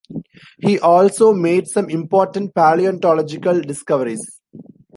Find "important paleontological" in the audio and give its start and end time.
1.87-3.61